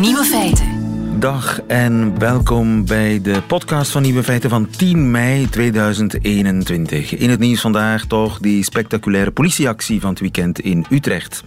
[0.00, 0.66] Nieuwe feiten.
[1.20, 7.14] Dag en welkom bij de podcast van Nieuwe Feiten van 10 mei 2021.
[7.16, 11.42] In het nieuws vandaag toch die spectaculaire politieactie van het weekend in Utrecht.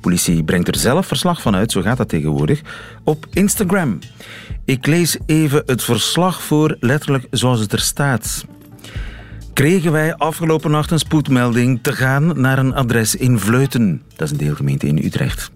[0.00, 2.60] Politie brengt er zelf verslag van uit, zo gaat dat tegenwoordig,
[3.04, 3.98] op Instagram.
[4.64, 8.44] Ik lees even het verslag voor, letterlijk zoals het er staat.
[9.52, 14.02] Kregen wij afgelopen nacht een spoedmelding te gaan naar een adres in Vleuten.
[14.08, 15.50] Dat is een deelgemeente in Utrecht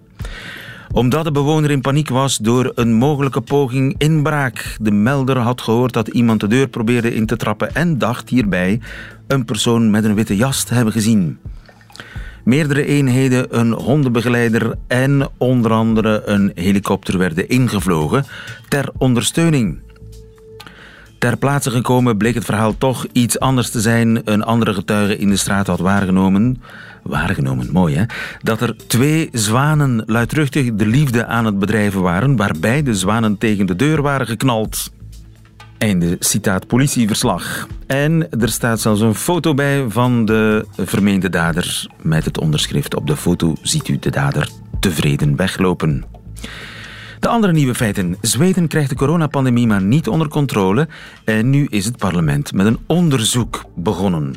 [0.91, 4.75] omdat de bewoner in paniek was door een mogelijke poging inbraak.
[4.81, 8.79] De melder had gehoord dat iemand de deur probeerde in te trappen en dacht hierbij
[9.27, 11.39] een persoon met een witte jas te hebben gezien.
[12.43, 18.25] Meerdere eenheden, een hondenbegeleider en onder andere een helikopter werden ingevlogen
[18.67, 19.79] ter ondersteuning.
[21.21, 24.21] Ter plaatse gekomen bleek het verhaal toch iets anders te zijn.
[24.25, 26.61] Een andere getuige in de straat had waargenomen,
[27.03, 28.03] waargenomen, mooi hè,
[28.41, 33.65] dat er twee zwanen luidruchtig de liefde aan het bedrijven waren, waarbij de zwanen tegen
[33.65, 34.91] de deur waren geknald.
[35.77, 37.67] Einde citaat politieverslag.
[37.87, 41.87] En er staat zelfs een foto bij van de vermeende dader.
[42.01, 44.49] Met het onderschrift op de foto ziet u de dader
[44.79, 46.03] tevreden weglopen.
[47.19, 48.15] De andere nieuwe feiten.
[48.21, 50.87] Zweden krijgt de coronapandemie maar niet onder controle.
[51.25, 54.35] En nu is het parlement met een onderzoek begonnen.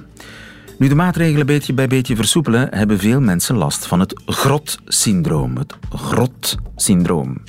[0.78, 5.56] Nu de maatregelen beetje bij beetje versoepelen, hebben veel mensen last van het grot-syndroom.
[5.56, 7.42] Het grot-syndroom.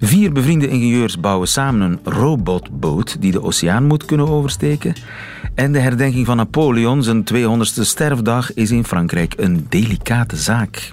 [0.00, 4.94] Vier bevriende ingenieurs bouwen samen een robotboot die de oceaan moet kunnen oversteken.
[5.54, 10.92] En de herdenking van Napoleon, zijn 200ste sterfdag, is in Frankrijk een delicate zaak.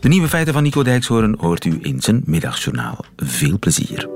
[0.00, 3.04] De nieuwe feiten van Nico Dijkshoorn hoort u in zijn middagjournaal.
[3.16, 4.08] Veel plezier.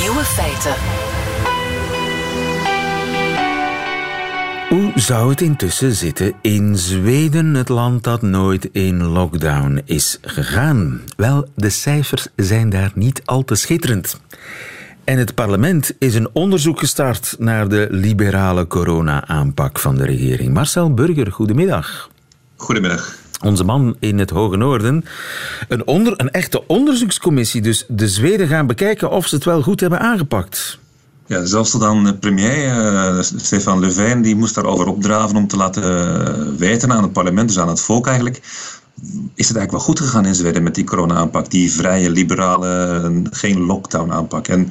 [0.00, 1.03] Nieuwe feiten.
[4.94, 11.02] Zou het intussen zitten in Zweden, het land dat nooit in lockdown is gegaan?
[11.16, 14.20] Wel, de cijfers zijn daar niet al te schitterend.
[15.04, 20.54] En het parlement is een onderzoek gestart naar de liberale corona-aanpak van de regering.
[20.54, 22.10] Marcel Burger, goedemiddag.
[22.56, 23.16] Goedemiddag.
[23.42, 25.04] Onze man in het Hoge Noorden.
[25.68, 27.60] Een, onder, een echte onderzoekscommissie.
[27.60, 30.78] Dus de Zweden gaan bekijken of ze het wel goed hebben aangepakt.
[31.26, 36.92] Ja, zelfs dan premier, uh, Stefan Löfven, die moest daarover opdraven om te laten weten
[36.92, 38.42] aan het parlement, dus aan het volk eigenlijk,
[39.34, 43.60] is het eigenlijk wel goed gegaan in Zweden met die corona-aanpak, die vrije, liberale, geen
[43.60, 44.48] lockdown-aanpak.
[44.48, 44.68] En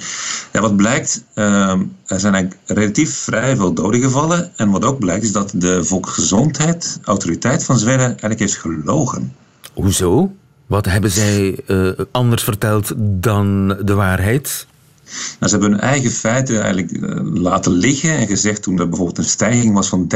[0.51, 1.69] ja, wat blijkt, uh,
[2.05, 4.51] er zijn eigenlijk relatief vrij veel doden gevallen.
[4.55, 9.33] En wat ook blijkt, is dat de volksgezondheid, autoriteit van Zweden, eigenlijk heeft gelogen.
[9.73, 10.31] Hoezo?
[10.67, 14.67] Wat hebben zij uh, anders verteld dan de waarheid?
[15.39, 19.17] Nou, ze hebben hun eigen feiten eigenlijk uh, laten liggen en gezegd toen er bijvoorbeeld
[19.17, 20.07] een stijging was van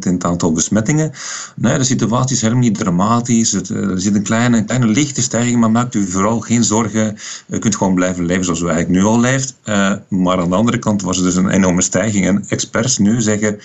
[0.00, 1.12] in het aantal besmettingen.
[1.56, 3.52] Nee, de situatie is helemaal niet dramatisch.
[3.52, 7.16] Het, uh, er zit een kleine, kleine lichte stijging, maar maakt u vooral geen zorgen.
[7.48, 9.54] U kunt gewoon blijven leven zoals u eigenlijk nu al leeft.
[9.64, 12.26] Uh, maar aan de andere kant was er dus een enorme stijging.
[12.26, 13.58] En experts nu zeggen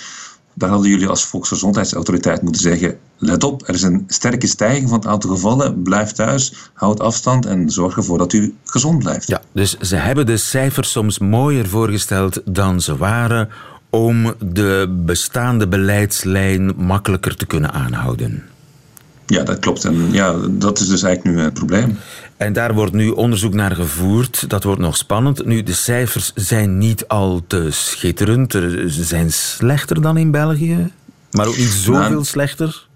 [0.53, 4.97] daar hadden jullie als Volksgezondheidsautoriteit moeten zeggen: let op, er is een sterke stijging van
[4.97, 5.81] het aantal gevallen.
[5.81, 9.27] Blijf thuis, houd afstand en zorg ervoor dat u gezond blijft.
[9.27, 13.49] Ja, dus ze hebben de cijfers soms mooier voorgesteld dan ze waren
[13.89, 18.43] om de bestaande beleidslijn makkelijker te kunnen aanhouden.
[19.31, 19.85] Ja, dat klopt.
[19.85, 21.97] En ja, dat is dus eigenlijk nu het probleem.
[22.37, 24.49] En daar wordt nu onderzoek naar gevoerd.
[24.49, 25.45] Dat wordt nog spannend.
[25.45, 28.51] Nu, de cijfers zijn niet al te schitterend.
[28.51, 30.91] Ze zijn slechter dan in België,
[31.31, 32.87] maar ook niet zoveel nou, slechter.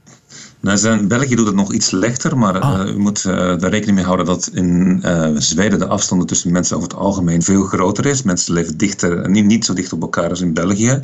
[0.65, 2.87] Nou, in België doet het nog iets slechter, maar ah.
[2.87, 6.51] uh, u moet uh, er rekening mee houden dat in uh, Zweden de afstanden tussen
[6.51, 8.21] mensen over het algemeen veel groter is.
[8.23, 11.03] Mensen leven dichter, niet, niet zo dicht op elkaar als in België.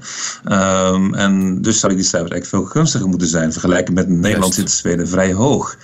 [0.52, 3.52] Um, en dus zou die cijfers eigenlijk veel gunstiger moeten zijn.
[3.52, 5.76] Vergelijken met Nederland zit Zweden vrij hoog.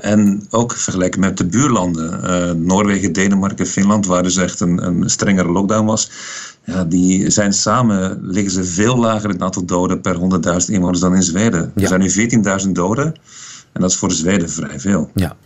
[0.00, 5.52] en ook vergelijken met de buurlanden, Noorwegen, Denemarken, Finland, waar dus echt een, een strengere
[5.52, 6.10] lockdown was
[6.64, 11.00] ja, die zijn samen, liggen ze veel lager in het aantal doden per 100.000 inwoners
[11.00, 11.72] dan in Zweden.
[11.74, 12.10] Er zijn nu
[12.64, 13.14] 14.000 doden
[13.72, 15.10] en dat is voor Zweden vrij veel.
[15.14, 15.36] Ja.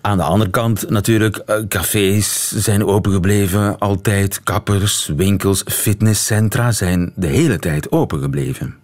[0.00, 7.58] Aan de andere kant natuurlijk, cafés zijn opengebleven, altijd kappers, winkels, fitnesscentra zijn de hele
[7.58, 8.74] tijd opengebleven.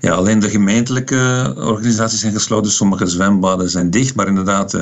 [0.00, 2.70] Ja, alleen de gemeentelijke organisaties zijn gesloten.
[2.70, 4.14] Sommige zwembaden zijn dicht.
[4.14, 4.80] Maar inderdaad, eh,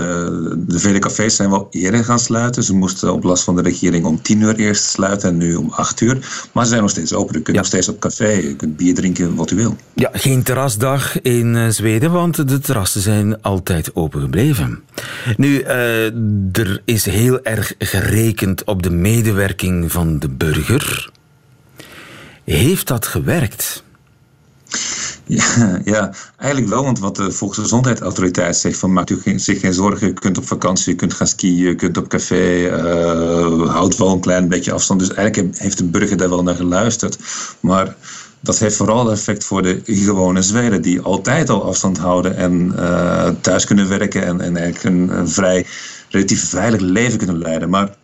[0.57, 2.63] de vele cafés zijn wel eerder gaan sluiten.
[2.63, 5.71] Ze moesten op last van de regering om tien uur eerst sluiten en nu om
[5.71, 6.47] acht uur.
[6.53, 7.37] Maar ze zijn nog steeds open.
[7.37, 9.77] Je kunt nog steeds op café, je kunt bier drinken, wat u wil.
[9.95, 14.83] Ja, geen terrasdag in eh, Zweden, want de terrassen zijn altijd open gebleven.
[15.37, 16.05] Nu, uh,
[16.53, 21.11] er is heel erg gerekend op de medewerking van de burger.
[22.45, 23.83] Heeft dat gewerkt?
[25.29, 26.85] Ja, ja, eigenlijk wel.
[26.85, 30.07] Want wat de Volksgezondheidsautoriteit zegt: van maak u zich geen zorgen.
[30.07, 32.67] Je kunt op vakantie, je kunt gaan skiën, je kunt op café.
[32.67, 35.01] Uh, houd wel een klein beetje afstand.
[35.01, 37.19] Dus eigenlijk heeft de burger daar wel naar geluisterd.
[37.61, 37.97] Maar
[38.41, 43.29] dat heeft vooral effect voor de gewone Zweden, die altijd al afstand houden en uh,
[43.41, 45.67] thuis kunnen werken en, en eigenlijk een, een vrij
[46.09, 47.71] relatief veilig leven kunnen leiden.
[47.71, 47.95] Maar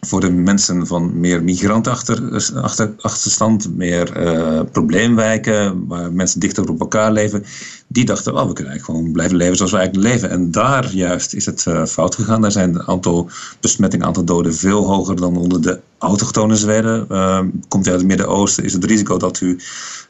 [0.00, 7.44] voor de mensen van meer migrantachterstand, meer uh, probleemwijken, waar mensen dichter op elkaar leven,
[7.88, 10.30] die dachten, oh, we kunnen eigenlijk gewoon blijven leven zoals we eigenlijk leven.
[10.30, 12.40] En daar juist is het uh, fout gegaan.
[12.40, 13.30] Daar zijn het aantal
[13.60, 17.06] besmettingen, aantal doden veel hoger dan onder de autochtone Zweden.
[17.10, 19.58] Uh, komt u uit het Midden-Oosten, is het risico dat u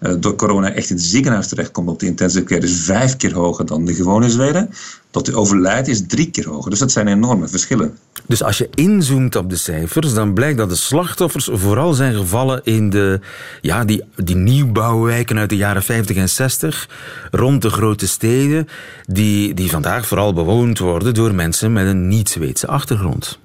[0.00, 3.66] uh, door corona echt in het ziekenhuis terechtkomt op de intensive care vijf keer hoger
[3.66, 4.70] dan de gewone Zweden.
[5.10, 6.70] Dat u overlijdt is drie keer hoger.
[6.70, 7.98] Dus dat zijn enorme verschillen.
[8.26, 12.60] Dus als je inzoomt op de cijfers, dan blijkt dat de slachtoffers vooral zijn gevallen
[12.64, 13.20] in de,
[13.60, 16.88] ja, die, die nieuwbouwwijken uit de jaren 50 en 60,
[17.30, 18.68] rond de grote steden,
[19.06, 23.38] die, die vandaag vooral bewoond worden door mensen met een niet-Zweedse achtergrond.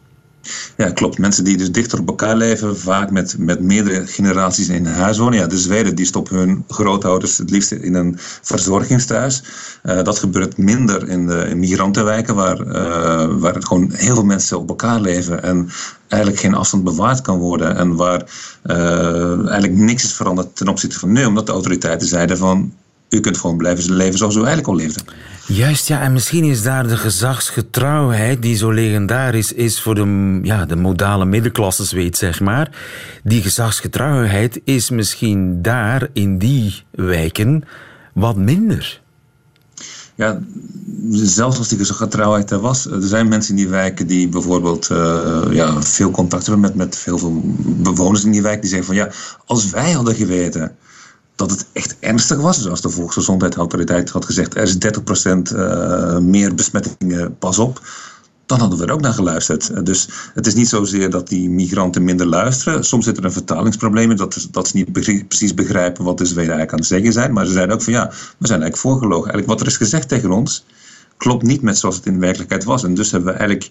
[0.77, 1.17] Ja, klopt.
[1.17, 5.39] Mensen die dus dichter op elkaar leven, vaak met, met meerdere generaties in huis wonen.
[5.39, 9.43] Ja, de Zweden die stoppen hun grootouders het liefst in een verzorgingstehuis.
[9.83, 14.59] Uh, dat gebeurt minder in de in migrantenwijken, waar, uh, waar gewoon heel veel mensen
[14.59, 15.69] op elkaar leven en
[16.07, 17.77] eigenlijk geen afstand bewaard kan worden.
[17.77, 18.23] En waar
[18.65, 22.73] uh, eigenlijk niks is veranderd ten opzichte van nu, omdat de autoriteiten zeiden van
[23.11, 25.01] u kunt gewoon blijven leven zoals u eigenlijk al leefde.
[25.47, 26.01] Juist, ja.
[26.01, 31.25] En misschien is daar de gezagsgetrouwheid die zo legendarisch is voor de, ja, de modale
[31.25, 32.69] middenklasse weet, zeg maar.
[33.23, 37.63] Die gezagsgetrouwheid is misschien daar, in die wijken,
[38.13, 39.01] wat minder.
[40.15, 40.39] Ja,
[41.11, 42.85] zelfs als die gezagsgetrouwheid er was.
[42.85, 46.97] Er zijn mensen in die wijken die bijvoorbeeld uh, ja, veel contact hebben met, met
[46.97, 48.61] veel, veel bewoners in die wijk.
[48.61, 49.11] Die zeggen van ja,
[49.45, 50.75] als wij hadden geweten
[51.41, 52.61] dat het echt ernstig was.
[52.61, 54.77] Zoals de Volksgezondheidsautoriteit had gezegd, er is 30%
[55.53, 57.81] uh, eh, meer besmettingen, pas op.
[58.45, 59.85] Dan hadden we er ook naar geluisterd.
[59.85, 62.83] Dus het is niet zozeer dat die migranten minder luisteren.
[62.83, 64.91] Soms zit er een vertalingsprobleem in, dat, dat ze niet
[65.27, 67.33] precies begrijpen wat de Zweden eigenlijk aan het zeggen zijn.
[67.33, 68.07] Maar ze zeiden ook van ja,
[68.37, 69.31] we zijn eigenlijk voorgelogen.
[69.31, 70.65] Eigenlijk wat er is gezegd tegen ons,
[71.17, 72.83] klopt niet met zoals het in werkelijkheid was.
[72.83, 73.69] En dus hebben we eigenlijk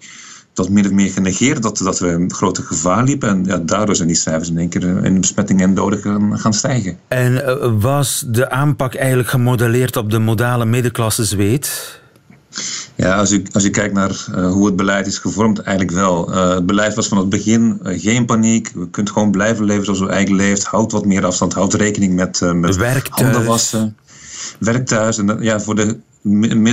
[0.52, 3.28] dat min of meer genegeerd dat, dat we een grote gevaar liepen.
[3.28, 6.54] En ja, daardoor zijn die cijfers in één keer in besmettingen en doden gaan, gaan
[6.54, 6.98] stijgen.
[7.08, 11.98] En uh, was de aanpak eigenlijk gemodelleerd op de modale middenklasse Zweed?
[12.94, 16.30] Ja, als u, als u kijkt naar uh, hoe het beleid is gevormd, eigenlijk wel.
[16.30, 18.70] Uh, het beleid was van het begin uh, geen paniek.
[18.74, 20.64] We kunt gewoon blijven leven zoals we eigenlijk leeft.
[20.64, 21.54] Houd wat meer afstand.
[21.54, 23.96] Houd rekening met, met handen wassen.
[24.58, 25.18] Werk thuis.
[25.18, 25.98] En ja, voor de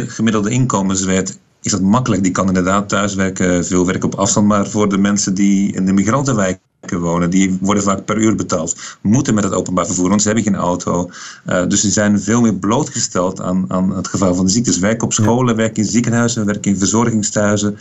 [0.07, 1.38] gemiddelde inkomenswet
[1.68, 2.24] is dat makkelijk.
[2.24, 4.48] Die kan inderdaad thuiswerken, veel werken op afstand.
[4.48, 8.98] Maar voor de mensen die in de migrantenwijken wonen, die worden vaak per uur betaald.
[9.02, 11.10] Moeten met het openbaar vervoer, want ze hebben geen auto.
[11.50, 14.80] Uh, dus die zijn veel meer blootgesteld aan, aan het gevaar van de ziektes.
[14.80, 17.78] Werken op scholen, werken in ziekenhuizen, werken in verzorgingstehuizen.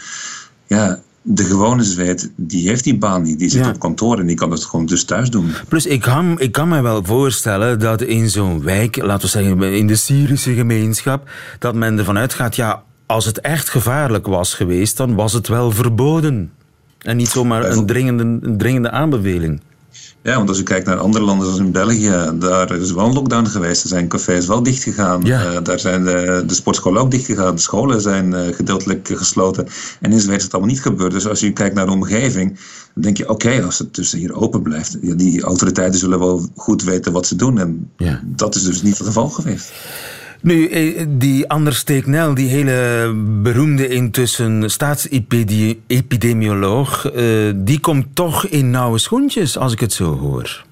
[0.66, 3.38] Ja, de gewone Zweed, die heeft die baan niet.
[3.38, 5.52] Die zit op kantoor en die kan het gewoon dus thuis doen.
[5.68, 9.62] Plus, ik kan, ik kan me wel voorstellen dat in zo'n wijk, laten we zeggen
[9.72, 14.96] in de Syrische gemeenschap, dat men ervan uitgaat, ja, als het echt gevaarlijk was geweest,
[14.96, 16.52] dan was het wel verboden.
[16.98, 19.60] En niet zomaar een dringende, een dringende aanbeveling.
[20.22, 23.12] Ja, want als je kijkt naar andere landen zoals in België, daar is wel een
[23.12, 23.82] lockdown geweest.
[23.82, 25.22] Er zijn cafés wel dicht gegaan.
[25.24, 25.52] Ja.
[25.52, 27.54] Uh, daar zijn de, de sportscholen ook dicht gegaan.
[27.54, 29.66] De scholen zijn uh, gedeeltelijk gesloten.
[30.00, 31.12] En in Zweden is het allemaal niet gebeurd.
[31.12, 32.58] Dus als je kijkt naar de omgeving,
[32.94, 36.48] dan denk je, oké, als het tussen hier open blijft, ja, die autoriteiten zullen wel
[36.56, 37.58] goed weten wat ze doen.
[37.58, 38.20] En ja.
[38.24, 39.72] dat is dus niet het geval geweest.
[40.46, 43.12] Nu, eh, die Anders Steeknel, die hele
[43.42, 47.22] beroemde intussen staatsepidemioloog, eh,
[47.54, 50.64] die komt toch in nauwe schoentjes, als ik het zo hoor.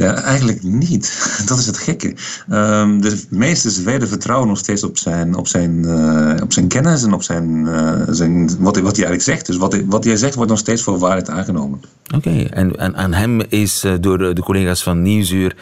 [0.00, 1.28] Ja, eigenlijk niet.
[1.48, 2.14] Dat is het gekke.
[2.52, 7.02] Um, de meeste Zweden vertrouwen nog steeds op zijn, op zijn, uh, op zijn kennis
[7.02, 9.46] en op zijn, uh, zijn, wat, wat hij eigenlijk zegt.
[9.46, 11.80] Dus wat, hij, wat hij zegt wordt nog steeds voor waarheid aangenomen.
[12.14, 15.56] Oké, en, en aan hem is uh, door de, de, collega's van Nieuwsuur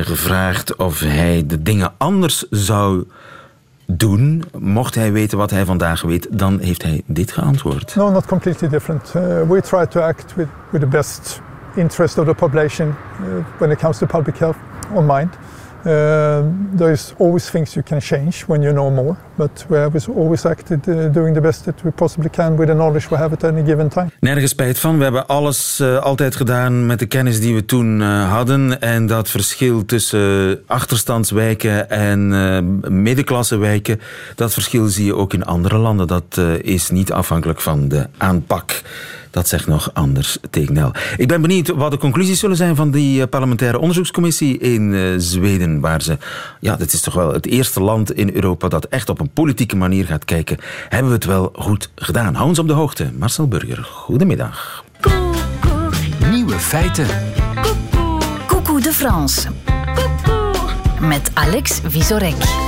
[0.00, 3.04] gevraagd of hij de dingen anders zou
[3.86, 4.44] doen.
[4.58, 7.94] Mocht hij weten wat hij vandaag weet, dan heeft hij dit geantwoord.
[7.94, 9.12] No, not completely different.
[9.48, 11.40] we try to act with, with the best
[11.78, 14.56] interest of the population uh, when it comes to public health
[14.94, 15.30] on mind.
[15.84, 16.42] Uh,
[16.76, 20.88] there's always things you can change when you know more, but we have always acted
[20.88, 23.64] uh, doing the best that we possibly can with the knowledge we have at any
[23.64, 24.10] given time.
[24.20, 24.96] Nergens spijt van.
[24.96, 28.80] We hebben alles altijd gedaan met de kennis die we toen hadden.
[28.80, 34.00] En dat verschil tussen achterstandswijken en middenklassewijken,
[34.34, 36.06] dat verschil zie je ook in andere landen.
[36.06, 38.82] Dat is niet afhankelijk van de aanpak.
[39.30, 43.22] Dat zegt nog anders tegen Ik ben benieuwd wat de conclusies zullen zijn van die
[43.22, 45.80] eh, parlementaire onderzoekscommissie in uh, Zweden.
[45.80, 46.18] Waar ze,
[46.60, 49.76] ja, dit is toch wel het eerste land in Europa dat echt op een politieke
[49.76, 50.58] manier gaat kijken.
[50.88, 52.34] Hebben we het wel goed gedaan?
[52.34, 53.10] Hou ons op de hoogte.
[53.18, 54.84] Marcel Burger, goedemiddag.
[56.30, 57.06] Nieuwe feiten.
[58.46, 59.48] Coucou de France.
[61.00, 62.67] Met Alex Visorek.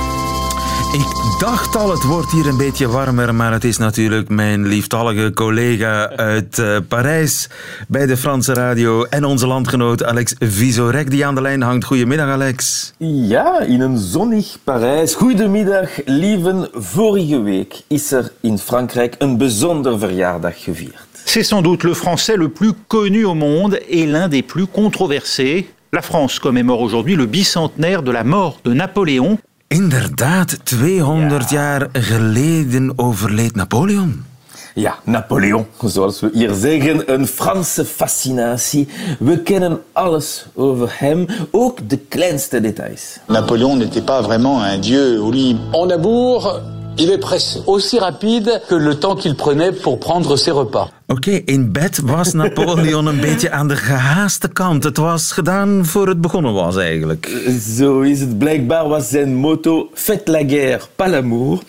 [0.93, 5.31] Ik dacht al, het wordt hier een beetje warmer, maar het is natuurlijk mijn lieftallige
[5.33, 7.49] collega uit uh, Parijs
[7.87, 11.85] bij de Franse radio en onze landgenoot Alex Visorek die aan de lijn hangt.
[11.85, 12.93] Goedemiddag, Alex.
[12.97, 15.15] Ja, in een zonnig Parijs.
[15.15, 16.69] Goedemiddag, lieven.
[16.73, 21.07] Vorige week is er in Frankrijk een bijzonder verjaardag gevierd.
[21.25, 25.69] C'est sans doute le français le plus connu au monde et l'un des plus controversés.
[25.91, 29.37] La France commémore aujourd'hui le bicentenaire de la mort de Napoléon.
[29.71, 34.25] Inderdaad, 200 jaar geleden overleed Napoleon.
[34.73, 38.87] Ja, Napoleon, zoals we hier zeggen, een Franse fascinatie.
[39.19, 43.19] We kennen alles over hem, ook de kleinste details.
[43.27, 45.57] Napoléon n'était pas vraiment un dieu lit.
[45.71, 46.61] En amour,
[46.97, 47.59] il est pressé.
[47.65, 50.89] Aussi rapide que le temps qu'il prenait pour prendre ses repas.
[51.07, 54.83] Oké, in bed was Napoleon een beetje aan de gehaaste kant.
[54.83, 57.29] Het was gedaan voor het begonnen was eigenlijk.
[57.77, 58.37] Zo is het.
[58.37, 61.59] Blijkbaar was zijn motto Faites la guerre, pas l'amour.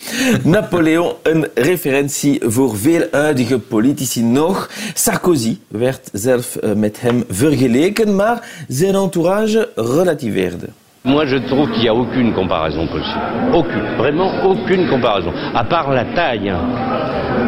[0.43, 4.69] Napoleon een referentie voor veel huidige politici nog.
[4.93, 10.69] Sarkozy werd zelf eh, met hem vergeleken, maar zijn entourage relativeerde.
[11.05, 13.19] Moi, je trouve qu'il n'y a aucune comparaison possible.
[13.53, 13.97] Aucune.
[13.97, 15.33] Vraiment aucune comparaison.
[15.53, 16.53] À part la taille.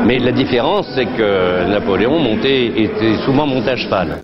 [0.05, 4.23] Mais la différence, c'est que Napoléon montait, était souvent monté à cheval.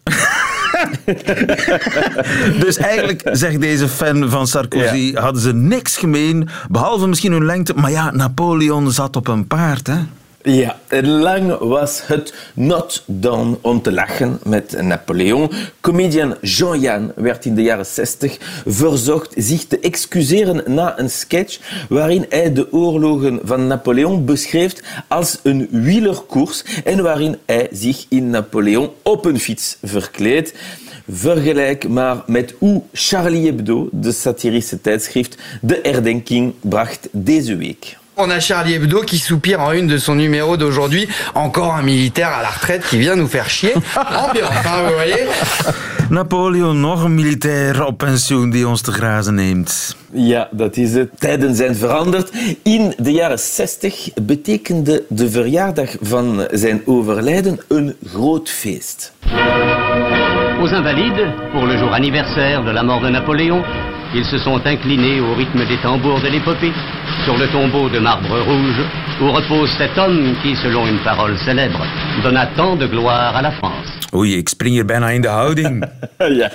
[2.65, 5.21] dus eigenlijk, zegt deze fan van Sarkozy, ja.
[5.21, 7.73] hadden ze niks gemeen, behalve misschien hun lengte.
[7.75, 9.97] Maar ja, Napoleon zat op een paard, hè?
[10.43, 15.51] Ja, lang was het not done om te lachen met Napoleon.
[15.81, 22.25] Comedian Jean-Jan werd in de jaren 60 verzocht zich te excuseren na een sketch waarin
[22.29, 24.73] hij de oorlogen van Napoleon beschreef
[25.07, 30.53] als een wielerkoers en waarin hij zich in Napoleon op een fiets verkleedt.
[31.09, 37.99] Vergelijk maar met hoe Charlie Hebdo, de satirische tijdschrift, de herdenking bracht deze week.
[38.23, 41.07] On a Charlie Hebdo qui soupire en une de son numéro d'aujourd'hui.
[41.33, 43.73] Encore un militaire à la retraite qui vient nous faire chier.
[43.95, 45.25] Ambiance, hein, vous voyez
[46.09, 49.97] Napoleon, nog een militair op pensioen die ons te grazen neemt.
[50.13, 51.09] Ja, dat is het.
[51.19, 52.31] Tijden zijn veranderd.
[52.63, 59.13] In de jaren 60 betekende de verjaardag van zijn overlijden een groot feest.
[60.59, 63.63] Aux invalides, pour le jour anniversaire de la mort de Napoléon,
[64.13, 66.73] ils se sont inclinés au rythme des tambours de l'épopée
[67.25, 68.81] sur le tombeau de marbre rouge
[69.21, 71.85] où repose cet homme qui, selon une parole célèbre,
[72.23, 74.01] donna tant de gloire à la France.
[74.13, 75.83] Oei, ik spring hier bijna in de houding.
[76.41, 76.51] ja,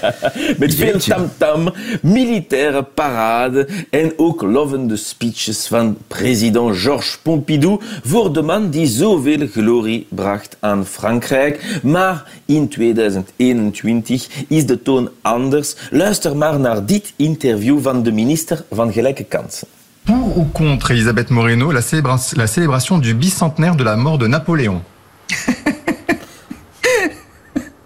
[0.59, 8.43] met veel tamtam, militaire parade en ook lovende speeches van president Georges Pompidou voor de
[8.43, 11.81] man die zoveel glorie bracht aan Frankrijk.
[11.83, 15.77] Maar in 2021 is de toon anders.
[15.91, 19.76] Luister maar naar dit interview van de minister van Gelijke Kansen.
[20.07, 24.29] Pour ou contre Elisabeth Moreno la, célébra la célébration du bicentenaire de la mort de
[24.29, 24.83] Napoléon?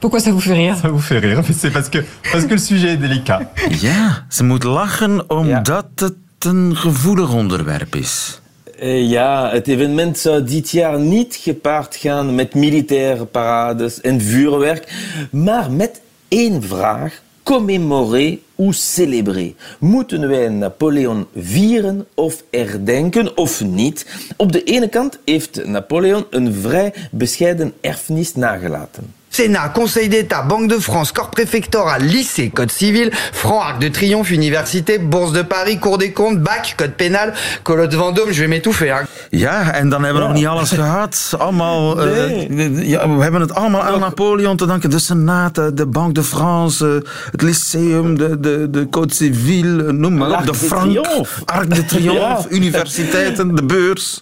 [0.00, 0.76] Pourquoi ça vous fait rire?
[0.76, 1.98] Ça vous fait rire, mais c'est parce que,
[2.30, 3.40] parce que le sujet est délicat.
[3.82, 6.06] Ja, ze moet lachen omdat ja.
[6.06, 8.40] het een gevoelig onderwerp is.
[8.78, 14.92] Eh, ja, het evenement zou dit jaar niet gepaard gaan met militaire parades en vuurwerk,
[15.30, 19.54] maar met één vraag commémorer ou célébrer.
[19.78, 24.06] Moeten wij Napoleon vieren of herdenken of niet?
[24.36, 29.19] Op de ene kant heeft Napoleon een vrij bescheiden erfenis nagelaten.
[29.30, 34.32] Sénat, Conseil d'État, Banque de France, Corps préfectoral, lycée, Code civil, Franc, Arc de Triomphe,
[34.32, 37.32] Université, Bourse de Paris, Cour des comptes, BAC, Code pénal,
[37.62, 38.90] Colotte Vendôme, je vais m'étouffer.
[38.90, 39.06] Hein.
[39.30, 41.34] Ja, en dan hebben we nog niet alles gehad.
[41.38, 42.48] Allemaal, nee.
[42.48, 44.90] uh, ja, we hebben het allemaal aan Napoleon te danken.
[44.90, 50.38] De Senaat, de Banque de France, het Lyceum, de, de, de Code civil, noem maar
[50.38, 50.46] op.
[50.46, 51.06] De Frank,
[51.44, 52.56] Arc de Triomphe, ja.
[52.56, 54.20] universiteiten, de beurs.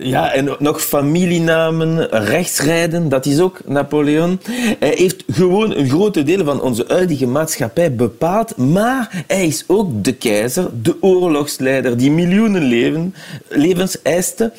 [0.00, 4.40] Ja, en nog familienamen, rechtsrijden, dat is ook Napoleon.
[4.78, 10.04] Hij heeft gewoon een grote deel van onze huidige maatschappij bepaald, maar hij is ook
[10.04, 13.14] de keizer, de oorlogsleider die miljoenen leven,
[13.48, 14.52] levens eiste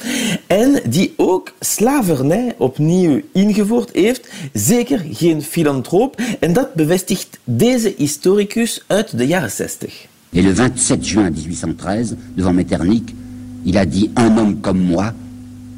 [0.48, 4.30] en die ook slavernij opnieuw ingevoerd heeft.
[4.54, 10.08] Zeker geen filantroop en dat bevestigt deze historicus uit de jaren 60.
[10.32, 13.14] Et le 27 juin 1813, devant Metternich,
[13.64, 15.14] il a dit Un homme comme moi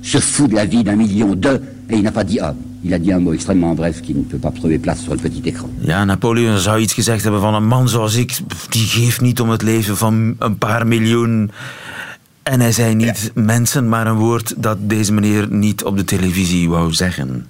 [0.01, 2.53] se fout de la vie d'un million de, et il n'a pas dit ah.
[2.83, 5.19] Il a dit un mot extrêmement bref qui ne peut pas trouver place sur le
[5.19, 5.69] petit écran.
[5.81, 8.39] Ja, Napoleon zou iets gezegd hebben van een man zoals ik,
[8.69, 11.51] die geeft niet om het leven van een paar miljoen.
[12.43, 16.69] En hij zei niet mensen, maar een woord dat deze meneer niet op de televisie
[16.69, 17.45] wou zeggen.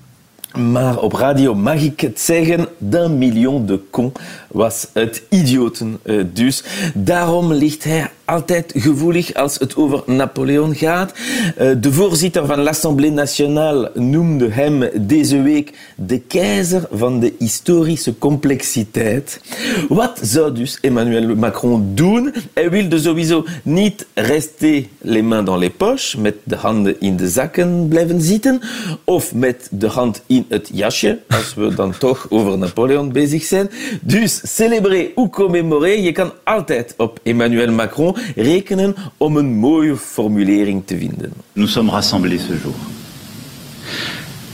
[0.57, 4.11] Maar op radio mag ik het zeggen, d'un million de con
[4.47, 6.63] was het idioten uh, dus.
[6.93, 11.13] Daarom ligt hij altijd gevoelig als het over Napoleon gaat.
[11.13, 18.17] Uh, de voorzitter van l'Assemblée nationale noemde hem deze week de keizer van de historische
[18.17, 19.41] complexiteit.
[19.89, 22.33] Wat zou dus Emmanuel Macron doen?
[22.53, 27.29] Hij wilde sowieso niet rester les mains dans les poches, met de handen in de
[27.29, 28.61] zakken blijven zitten,
[29.03, 33.69] of met de hand in het jasje, als we dan toch over Napoleon bezig zijn.
[34.01, 40.81] Dus célébrer ou commémorer, je kan altijd op Emmanuel Macron rekenen om een mooie formulering
[40.85, 41.33] te vinden.
[41.53, 42.75] Nous sommes rassemblés ce jour.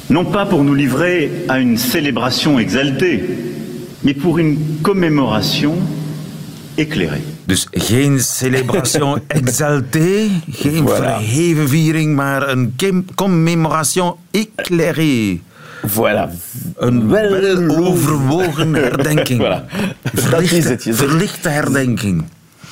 [0.10, 3.24] Non pas pour nous livrer à une célébration exaltée,
[4.00, 5.75] mais pour une commémoration
[6.77, 7.24] éclairée.
[7.46, 10.96] Dus geen celebration exaltée, geen voilà.
[10.96, 12.75] verheven viering, maar een
[13.15, 15.41] commémoration éclairée.
[15.89, 16.29] Voilà.
[16.75, 19.41] Een wel overwogen herdenking.
[19.44, 19.72] voilà.
[20.03, 20.84] Verlichte, Dat is het.
[20.84, 22.25] Je verlichte herdenking.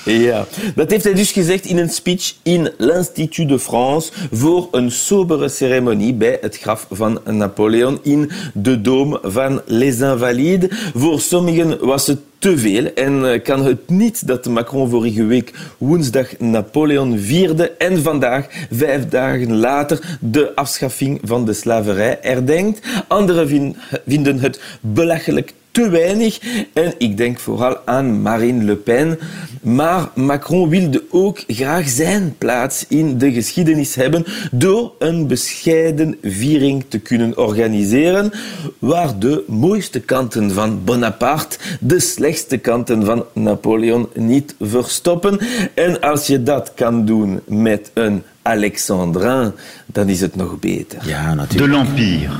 [0.05, 0.45] Ja,
[0.75, 5.49] dat heeft hij dus gezegd in een speech in l'Institut de France voor een sobere
[5.49, 10.69] ceremonie bij het graf van Napoleon in de Dome van Les Invalides.
[10.95, 15.51] Voor sommigen was het te veel en eh, kan het niet dat Macron vorige week
[15.77, 22.87] woensdag Napoleon vierde en vandaag, vijf dagen later, de afschaffing van de slaverij herdenkt.
[23.07, 23.75] Anderen vin-
[24.07, 26.39] vinden het belachelijk te weinig.
[26.73, 29.19] En ik denk vooral aan Marine Le Pen.
[29.61, 36.83] Maar Macron wilde ook graag zijn plaats in de geschiedenis hebben door een bescheiden viering
[36.87, 38.31] te kunnen organiseren
[38.79, 45.39] waar de mooiste kanten van Bonaparte de slechtste kanten van Napoleon niet verstoppen.
[45.73, 49.51] En als je dat kan doen met een Alexandrin,
[49.85, 51.07] dan is het nog beter.
[51.07, 52.33] Ja, De l'Empire,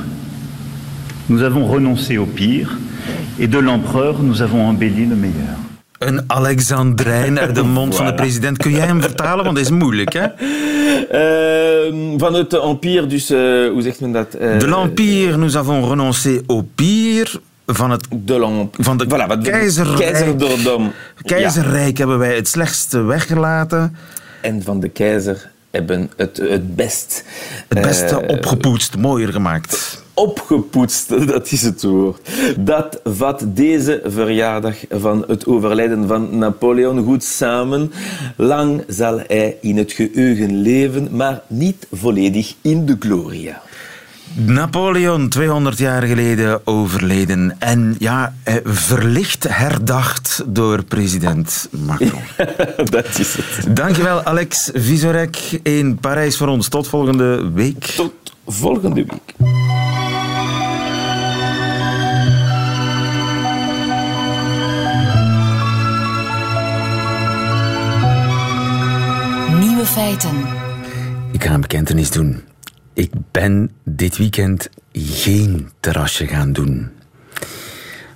[1.26, 2.78] nous avons renoncé au pire,
[3.40, 5.56] et de l'Empereur, nous avons embelli le meilleur.
[6.00, 8.58] Een Alexandrijn uit de mond van de president.
[8.58, 9.44] Kun jij hem vertalen?
[9.44, 10.26] Want dat is moeilijk, hè?
[11.10, 13.38] Eh, van het empire, dus eh,
[13.72, 14.34] hoe zegt men dat?
[14.34, 17.28] Eh, De l'Empire, nous avons renoncé au pire.
[17.66, 18.84] Van het de l'Empire.
[18.84, 20.92] van de Voilà, wat de keizerrijk, keizerdom.
[21.26, 23.96] keizerrijk hebben wij het slechtste weggelaten.
[24.42, 27.24] En van de keizer hebben het, het best.
[27.68, 30.04] Het beste eh, opgepoetst, mooier gemaakt.
[30.16, 32.30] Opgepoetst, dat is het woord.
[32.60, 37.92] Dat vat deze verjaardag van het overlijden van Napoleon goed samen.
[38.36, 43.62] Lang zal hij in het geheugen leven, maar niet volledig in de gloria.
[44.34, 47.56] Napoleon, 200 jaar geleden overleden.
[47.60, 52.22] En ja, verlicht herdacht door president Macron.
[52.92, 53.76] dat is het.
[53.76, 56.68] Dankjewel, Alex Visorek in Parijs voor ons.
[56.68, 57.84] Tot volgende week.
[57.84, 58.14] Tot
[58.46, 59.34] volgende week.
[69.86, 70.38] Nieuwe feiten.
[71.32, 72.44] Ik ga een bekentenis doen.
[72.94, 76.90] Ik ben dit weekend geen terrasje gaan doen.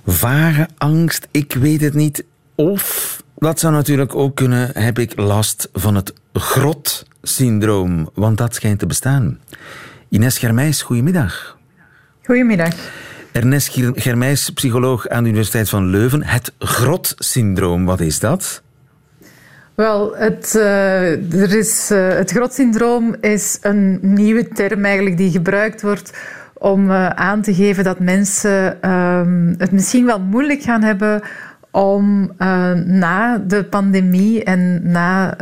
[0.06, 2.24] Vage angst, ik weet het niet.
[2.54, 8.10] Of, dat zou natuurlijk ook kunnen, heb ik last van het grot-syndroom.
[8.14, 9.38] Want dat schijnt te bestaan.
[10.08, 11.58] Ines Germijs, goedemiddag.
[12.24, 12.74] Goedemiddag.
[13.32, 16.24] Ernest Germijs, psycholoog aan de Universiteit van Leuven.
[16.24, 18.62] Het grot-syndroom, wat is dat?
[19.80, 25.82] Wel, het, eh, er is, eh, het grotsyndroom is een nieuwe term eigenlijk die gebruikt
[25.82, 26.18] wordt
[26.54, 31.20] om eh, aan te geven dat mensen ehm, het misschien wel moeilijk gaan hebben
[31.70, 32.32] om
[32.84, 35.36] na de pandemie en na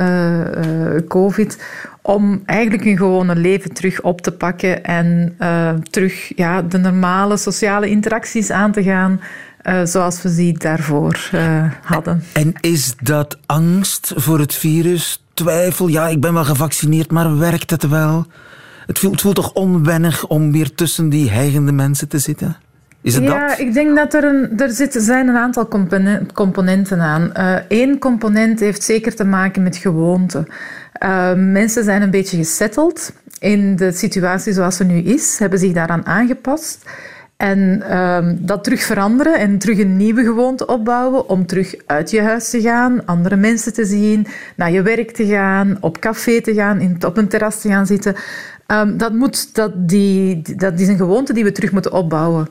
[1.09, 1.63] COVID
[2.03, 5.37] om eigenlijk hun gewone leven terug op te pakken en
[5.91, 9.21] terug ja, de normale sociale interacties aan te gaan
[9.63, 12.23] eh, zoals we die daarvoor eh, hadden.
[12.33, 15.23] En is dat angst voor het virus?
[15.35, 15.89] Twijfel?
[15.89, 18.27] Ja, ik ben wel gevaccineerd, maar werkt het wel?
[18.87, 22.57] Het voelt, het voelt toch onwennig om weer tussen die hijgende mensen te zitten?
[23.03, 23.59] Is het ja, dat?
[23.59, 27.31] ik denk dat er, een, er zit, zijn een aantal compone- componenten aan.
[27.69, 30.47] Eén component heeft zeker te maken met gewoonte.
[30.99, 35.73] Eh, mensen zijn een beetje gesetteld in de situatie zoals ze nu is, hebben zich
[35.73, 36.91] daaraan aangepast.
[37.39, 42.23] En ehm, dat terug veranderen en terug een nieuwe gewoonte opbouwen om terug uit je
[42.23, 46.55] huis te gaan, andere mensen te zien, naar je werk te gaan, op café te
[46.55, 48.15] gaan, op een terras te gaan zitten.
[48.67, 52.49] Ehm, dat, moet, dat, die, dat is een gewoonte die we terug moeten opbouwen.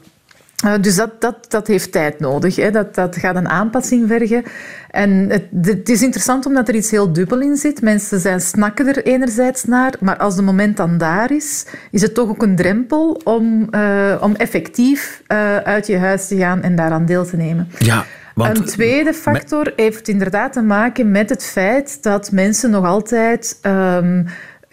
[0.65, 2.56] Uh, dus dat, dat, dat heeft tijd nodig.
[2.56, 2.72] Hè.
[2.72, 4.43] Dat, dat gaat een aanpassing vergen.
[4.89, 7.82] En het, het, is interessant omdat er iets heel dubbel in zit.
[7.82, 12.13] Mensen zijn, snakken er enerzijds naar, maar als de moment dan daar is, is het
[12.13, 16.76] toch ook een drempel om, uh, om effectief uh, uit je huis te gaan en
[16.76, 17.67] daaraan deel te nemen.
[17.78, 18.06] Ja.
[18.36, 23.60] Want, een tweede factor heeft inderdaad te maken met het feit dat mensen nog altijd
[23.62, 24.26] um,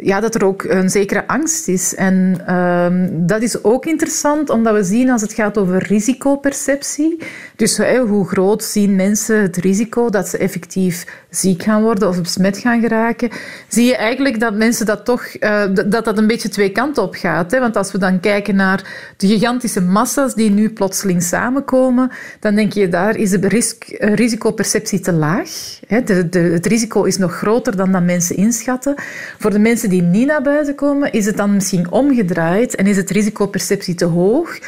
[0.04, 1.94] ja, dat er ook een zekere angst is.
[1.94, 7.18] En uh, dat is ook interessant, omdat we zien als het gaat over risicoperceptie.
[7.56, 12.58] Dus hoe groot zien mensen het risico dat ze effectief ziek gaan worden of besmet
[12.58, 13.30] gaan geraken,
[13.68, 17.14] zie je eigenlijk dat mensen dat toch, uh, dat dat een beetje twee kanten op
[17.14, 17.50] gaat.
[17.50, 17.60] Hè?
[17.60, 22.72] Want als we dan kijken naar de gigantische massa's die nu plotseling samenkomen, dan denk
[22.72, 25.50] je daar is de risk, risicoperceptie te laag.
[25.86, 26.02] Hè?
[26.02, 28.94] De, de, het risico is nog groter dan dat mensen inschatten.
[29.38, 32.96] Voor de mensen die niet naar buiten komen, is het dan misschien omgedraaid en is
[32.96, 34.58] het risicoperceptie te hoog.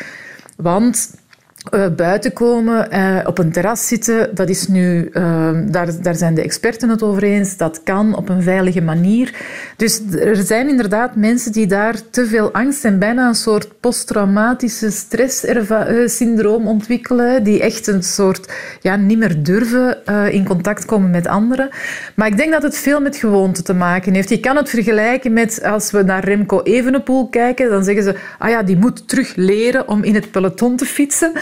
[0.57, 1.11] Want
[1.75, 6.35] uh, buiten komen, uh, op een terras zitten, dat is nu, uh, daar, daar zijn
[6.35, 9.35] de experten het over eens, dat kan op een veilige manier.
[9.77, 14.91] Dus er zijn inderdaad mensen die daar te veel angst en bijna een soort posttraumatische
[14.91, 21.69] stresssyndroom ontwikkelen, die echt een soort, ja, niet meer durven in contact komen met anderen.
[22.15, 24.29] Maar ik denk dat het veel met gewoonte te maken heeft.
[24.29, 28.51] Je kan het vergelijken met als we naar Remco Evenepoel kijken, dan zeggen ze, ah
[28.51, 31.33] ja, die moet terug leren om in het peloton te fietsen.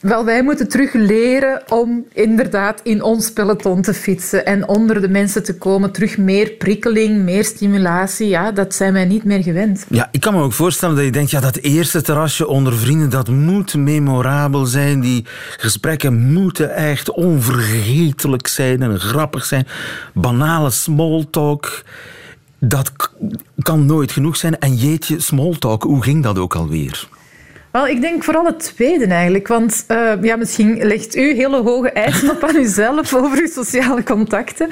[0.00, 5.08] Wel, wij moeten terug leren om inderdaad in ons peloton te fietsen en onder de
[5.08, 5.92] mensen te komen.
[5.92, 8.28] Terug meer prikkeling, meer stimulatie.
[8.28, 9.86] Ja, dat zijn wij niet meer gewend.
[9.88, 13.10] Ja, ik kan me ook voorstellen dat je denkt, ja, dat eerste terrasje onder vrienden,
[13.10, 15.00] dat moet memorabel zijn.
[15.00, 15.24] Die
[15.56, 19.66] gesprekken moeten echt onvergetelijk zijn en grappig zijn.
[20.14, 21.82] Banale smalltalk.
[22.58, 22.92] Dat
[23.58, 24.58] kan nooit genoeg zijn.
[24.58, 27.08] En jeetje, smalltalk, hoe ging dat ook alweer?
[27.78, 29.48] Wel, ik denk vooral het tweede eigenlijk.
[29.48, 34.02] Want uh, ja, misschien legt u hele hoge eisen op aan uzelf over uw sociale
[34.02, 34.68] contacten.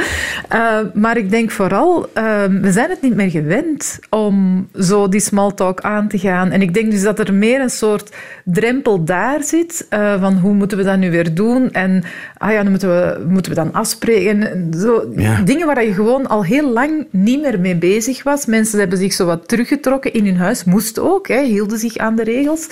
[0.53, 5.21] Uh, maar ik denk vooral, uh, we zijn het niet meer gewend om zo die
[5.21, 6.51] small talk aan te gaan.
[6.51, 8.15] En ik denk dus dat er meer een soort
[8.45, 9.87] drempel daar zit
[10.21, 11.71] van hoe moeten we dat nu weer doen?
[11.73, 12.05] En
[12.39, 14.71] ah ja, dan moeten we, moeten we dan afspreken.
[14.79, 15.41] Zo, ja.
[15.43, 18.47] Dingen waar je gewoon al heel lang niet meer mee bezig was.
[18.47, 20.65] Mensen hebben zich zo wat teruggetrokken in hun huis.
[20.65, 22.69] Moest ook, hè, hielden zich aan de regels.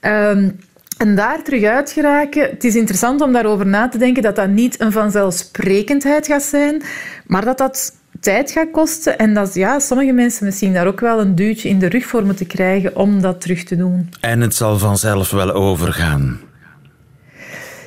[0.00, 0.58] Um,
[0.98, 4.48] en daar terug uit geraken, het is interessant om daarover na te denken dat dat
[4.48, 6.82] niet een vanzelfsprekendheid gaat zijn,
[7.26, 11.20] maar dat dat tijd gaat kosten en dat ja, sommige mensen misschien daar ook wel
[11.20, 14.08] een duwtje in de rug voor moeten krijgen om dat terug te doen.
[14.20, 16.40] En het zal vanzelf wel overgaan.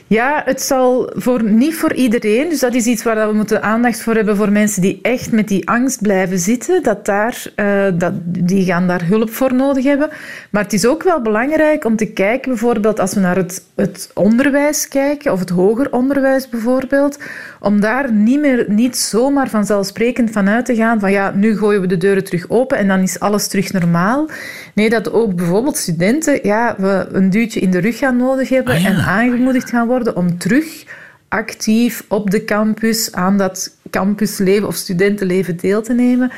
[0.08, 2.50] Ja, het zal voor, niet voor iedereen.
[2.50, 5.48] Dus dat is iets waar we moeten aandacht voor hebben voor mensen die echt met
[5.48, 6.84] die angst blijven zitten.
[6.84, 10.10] Dat daar, uh, dat, die gaan daar hulp voor nodig hebben.
[10.50, 14.12] Maar het is ook wel belangrijk om te kijken, bijvoorbeeld als we naar het, het
[14.13, 17.20] onderwijs kijken, of het hoger onderwijs bijvoorbeeld,
[17.60, 21.82] om daar niet, meer, niet zomaar vanzelfsprekend van uit te gaan van ja, nu gooien
[21.82, 24.30] we de deuren terug open en dan is alles terug normaal.
[24.74, 28.74] Nee, dat ook bijvoorbeeld studenten ja, we een duwtje in de rug gaan nodig hebben
[28.74, 30.86] ah, en aangemoedigd gaan worden om terug
[31.28, 36.32] actief op de campus aan dat campusleven of studentenleven deel te nemen.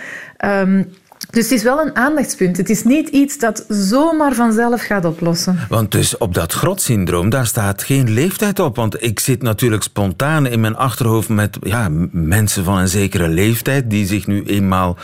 [0.45, 2.57] Um, dus het is wel een aandachtspunt.
[2.57, 5.59] Het is niet iets dat zomaar vanzelf gaat oplossen.
[5.69, 8.75] Want dus op dat grotsyndroom, daar staat geen leeftijd op.
[8.75, 13.89] Want ik zit natuurlijk spontaan in mijn achterhoofd met ja, mensen van een zekere leeftijd
[13.89, 14.97] die zich nu eenmaal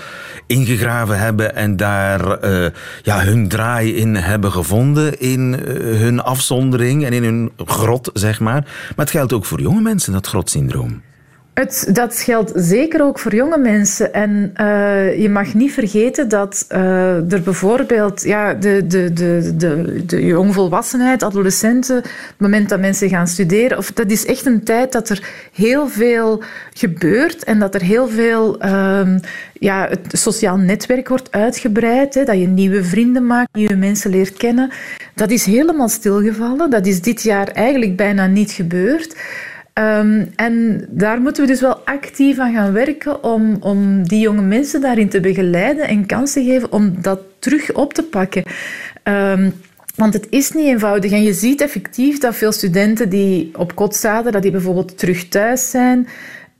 [0.48, 2.70] ingegraven hebben en daar uh,
[3.02, 8.40] ja, hun draai in hebben gevonden in uh, hun afzondering en in hun grot, zeg
[8.40, 8.62] maar.
[8.62, 11.02] Maar het geldt ook voor jonge mensen, dat grotsyndroom.
[11.54, 14.14] Het, dat geldt zeker ook voor jonge mensen.
[14.14, 20.04] En uh, je mag niet vergeten dat uh, er bijvoorbeeld ja, de, de, de, de,
[20.06, 24.92] de jongvolwassenheid, adolescenten, het moment dat mensen gaan studeren, of, dat is echt een tijd
[24.92, 29.08] dat er heel veel gebeurt en dat er heel veel uh,
[29.54, 34.38] ja, het sociaal netwerk wordt uitgebreid, hè, dat je nieuwe vrienden maakt, nieuwe mensen leert
[34.38, 34.72] kennen.
[35.16, 36.70] Dat is helemaal stilgevallen.
[36.70, 39.16] Dat is dit jaar eigenlijk bijna niet gebeurd.
[39.74, 44.42] Um, en daar moeten we dus wel actief aan gaan werken om, om die jonge
[44.42, 48.44] mensen daarin te begeleiden en kansen geven om dat terug op te pakken.
[49.04, 49.54] Um,
[49.96, 51.12] want het is niet eenvoudig.
[51.12, 55.28] En je ziet effectief dat veel studenten die op kot zaten, dat die bijvoorbeeld terug
[55.28, 56.08] thuis zijn.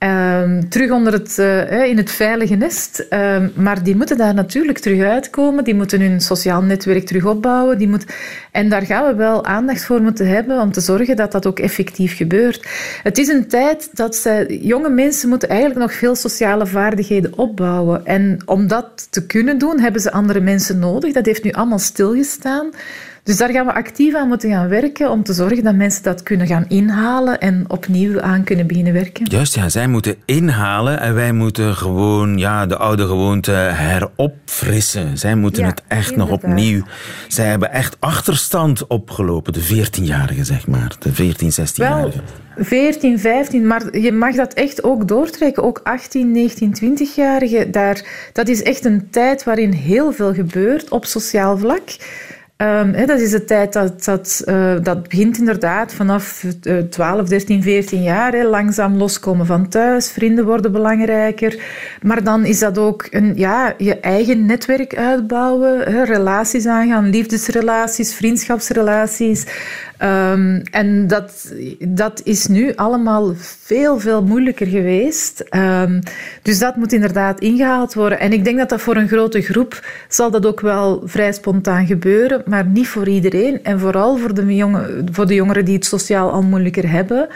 [0.04, 3.06] Ehm, terug onder het, uh, in het veilige nest.
[3.08, 5.64] Ehm, maar die moeten daar natuurlijk terug uitkomen.
[5.64, 7.78] Die moeten hun sociaal netwerk terug opbouwen.
[7.78, 8.04] Die moet...
[8.50, 11.58] En daar gaan we wel aandacht voor moeten hebben om te zorgen dat dat ook
[11.58, 12.68] effectief gebeurt.
[13.02, 18.06] Het is een tijd dat jonge mensen moeten eigenlijk nog veel sociale vaardigheden opbouwen.
[18.06, 21.12] En om dat te kunnen doen, hebben ze andere mensen nodig.
[21.12, 22.70] Dat heeft nu allemaal stilgestaan.
[23.24, 26.22] Dus daar gaan we actief aan moeten gaan werken om te zorgen dat mensen dat
[26.22, 29.26] kunnen gaan inhalen en opnieuw aan kunnen beginnen werken.
[29.30, 35.18] Juist, ja, zij moeten inhalen en wij moeten gewoon ja, de oude gewoonte heropfrissen.
[35.18, 36.82] Zij moeten het echt nog opnieuw.
[37.28, 40.96] Zij hebben echt achterstand opgelopen, de 14-jarigen, zeg maar.
[40.98, 42.22] De 14, 16-jarigen.
[42.56, 45.62] 14, 15, maar je mag dat echt ook doortrekken.
[45.62, 47.70] Ook 18, 19, 20-jarigen.
[48.32, 51.82] Dat is echt een tijd waarin heel veel gebeurt op sociaal vlak.
[52.56, 57.62] Um, dat is de tijd dat, dat, uh, dat begint inderdaad vanaf uh, 12, 13,
[57.62, 58.44] 14 jaar.
[58.44, 61.62] Langzaam loskomen van thuis, vrienden worden belangrijker.
[62.02, 69.46] Maar dan is dat ook een, ja, je eigen netwerk uitbouwen, relaties aangaan, liefdesrelaties, vriendschapsrelaties.
[70.02, 75.44] Um, en dat, dat is nu allemaal veel, veel moeilijker geweest.
[75.50, 75.98] Um,
[76.42, 78.20] dus dat moet inderdaad ingehaald worden.
[78.20, 81.86] En ik denk dat dat voor een grote groep zal dat ook wel vrij spontaan
[81.86, 83.64] gebeuren, maar niet voor iedereen.
[83.64, 87.28] En vooral voor de, jonge, voor de jongeren die het sociaal al moeilijker hebben,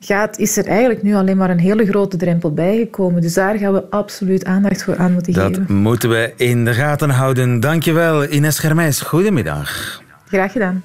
[0.00, 3.22] gaat, is er eigenlijk nu alleen maar een hele grote drempel bijgekomen.
[3.22, 5.52] Dus daar gaan we absoluut aandacht voor aan moeten geven.
[5.52, 7.60] Dat moeten we in de gaten houden.
[7.60, 9.00] Dankjewel, Ines Germijs.
[9.00, 10.02] Goedemiddag.
[10.28, 10.82] Graag gedaan.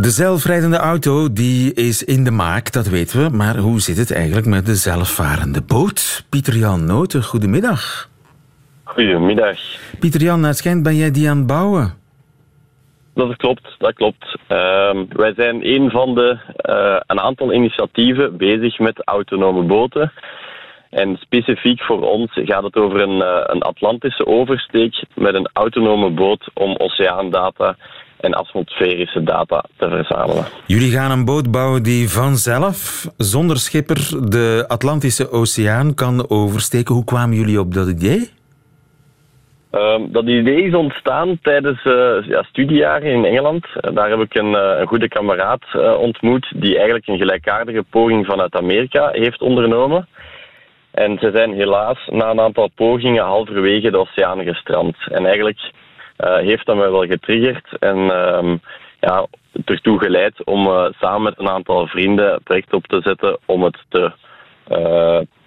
[0.00, 3.36] De zelfrijdende auto die is in de maak, dat weten we.
[3.36, 6.24] Maar hoe zit het eigenlijk met de zelfvarende boot?
[6.30, 8.08] Pieter-Jan Noten, goedemiddag.
[8.84, 9.58] Goedemiddag.
[10.00, 11.94] Pieter-Jan, het schijnt ben jij die aan het bouwen?
[13.14, 14.38] Dat klopt, dat klopt.
[14.48, 20.12] Uh, wij zijn een van de uh, een aantal initiatieven bezig met autonome boten.
[20.90, 26.10] En specifiek voor ons gaat het over een, uh, een Atlantische oversteek met een autonome
[26.10, 27.76] boot om oceaandata
[28.20, 30.44] en atmosferische data te verzamelen.
[30.66, 36.94] Jullie gaan een boot bouwen die vanzelf, zonder schipper, de Atlantische Oceaan kan oversteken.
[36.94, 38.36] Hoe kwamen jullie op dat idee?
[39.72, 41.92] Um, dat idee is ontstaan tijdens uh,
[42.26, 43.66] ja, studiejaren in Engeland.
[43.66, 45.64] Uh, daar heb ik een, uh, een goede kameraad
[45.98, 50.08] ontmoet die eigenlijk een gelijkaardige poging vanuit Amerika heeft ondernomen.
[50.90, 54.96] En ze zijn helaas na een aantal pogingen halverwege de oceaan gestrand.
[55.10, 55.72] En eigenlijk
[56.18, 58.56] heeft dat mij wel getriggerd en ehm,
[59.00, 59.26] ja,
[59.64, 63.84] ertoe geleid om samen met een aantal vrienden een project op te zetten om het
[63.88, 64.12] te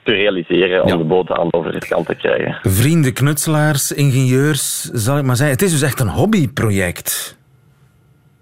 [0.03, 2.60] te realiseren om de boot aan de overkant te krijgen.
[2.62, 5.55] Vrienden, knutselaars, ingenieurs, zal ik maar zeggen.
[5.55, 7.39] Het is dus echt een hobbyproject.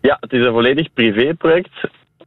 [0.01, 1.75] Ja, het is een volledig privéproject.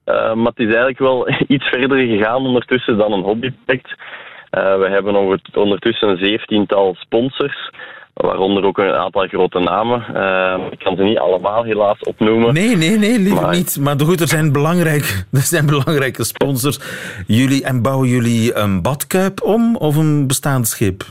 [0.06, 3.88] Uh, maar het is eigenlijk wel iets verder gegaan ondertussen dan een hobbyproject.
[3.88, 7.70] Uh, we hebben ondertussen een zeventiental sponsors
[8.14, 10.04] waaronder ook een aantal grote namen.
[10.14, 12.54] Uh, ik kan ze niet allemaal helaas opnoemen.
[12.54, 13.54] Nee, nee, nee, liever maar...
[13.54, 13.78] niet.
[13.80, 16.78] Maar goed, er zijn, belangrijk, er zijn belangrijke sponsors.
[17.26, 21.02] Jullie, en bouwen jullie een badkuip om of een bestaand schip?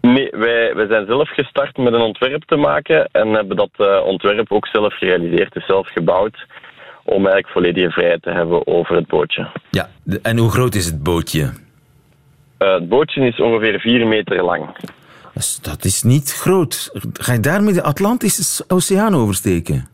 [0.00, 4.00] Nee, wij, wij zijn zelf gestart met een ontwerp te maken en hebben dat uh,
[4.04, 6.46] ontwerp ook zelf gerealiseerd, dus zelf gebouwd,
[7.04, 9.50] om eigenlijk volledige vrijheid te hebben over het bootje.
[9.70, 9.88] Ja,
[10.22, 11.42] en hoe groot is het bootje?
[12.58, 14.76] Uh, het bootje is ongeveer 4 meter lang.
[15.34, 16.90] Dus dat is niet groot.
[17.12, 19.88] Ga je daarmee de Atlantische Oceaan oversteken?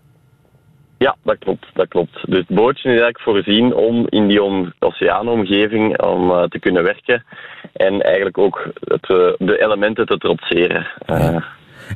[0.98, 1.66] Ja, dat klopt.
[1.72, 2.30] Dat klopt.
[2.30, 4.40] Dus het bootje is eigenlijk voorzien om in die
[4.78, 7.24] oceaanomgeving om, uh, te kunnen werken
[7.72, 10.86] en eigenlijk ook het, uh, de elementen te trotseren.
[11.06, 11.16] Uh,